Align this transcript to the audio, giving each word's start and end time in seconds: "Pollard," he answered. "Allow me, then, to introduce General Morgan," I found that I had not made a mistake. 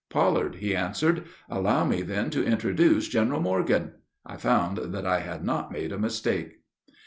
"Pollard," 0.09 0.55
he 0.55 0.75
answered. 0.75 1.25
"Allow 1.47 1.85
me, 1.85 2.01
then, 2.01 2.31
to 2.31 2.43
introduce 2.43 3.07
General 3.07 3.39
Morgan," 3.39 3.91
I 4.25 4.35
found 4.37 4.77
that 4.77 5.05
I 5.05 5.19
had 5.19 5.45
not 5.45 5.71
made 5.71 5.91
a 5.91 5.99
mistake. 5.99 6.61